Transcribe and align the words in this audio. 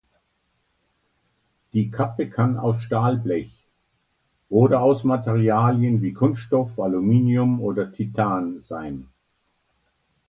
Die 1.73 1.91
Kappe 1.91 2.27
kann 2.27 2.57
aus 2.57 2.81
Stahlblech 2.81 3.51
oder 4.49 4.81
aus 4.81 5.03
Materialien 5.03 6.01
wie 6.01 6.11
Kunststoff, 6.13 6.79
Aluminium 6.79 7.61
oder 7.61 7.91
Titan 7.91 8.63
sein. 8.67 9.07